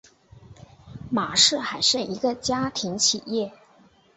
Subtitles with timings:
[1.11, 3.51] 玛氏还是一个家庭企业。